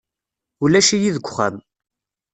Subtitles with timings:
[0.63, 1.55] Ulac-iyi deg uxxam.